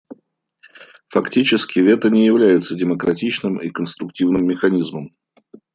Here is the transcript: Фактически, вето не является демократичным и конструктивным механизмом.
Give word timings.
Фактически, 1.15 1.83
вето 1.87 2.09
не 2.15 2.25
является 2.25 2.73
демократичным 2.75 3.57
и 3.57 3.69
конструктивным 3.69 4.47
механизмом. 4.47 5.13